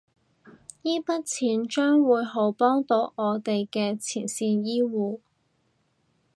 [0.81, 5.19] 依筆錢將會好幫到我哋嘅前線醫護